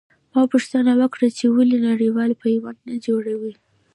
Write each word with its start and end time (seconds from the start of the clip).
ما 0.33 0.41
پوښتنه 0.53 0.91
وکړه 1.01 1.27
چې 1.37 1.45
ولې 1.55 1.77
نړېوال 1.87 2.31
پیوند 2.43 2.77
نه 2.87 2.95
جوړوي. 3.05 3.53